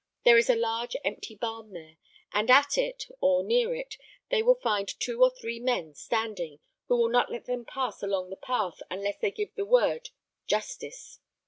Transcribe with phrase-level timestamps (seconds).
[0.23, 1.97] There is a large empty barn there;
[2.33, 3.97] and at it, or near it,
[4.31, 8.31] they will find two or three men standing, who will not let them pass along
[8.31, 10.09] the path unless they give the word,
[10.47, 11.19] 'Justice.'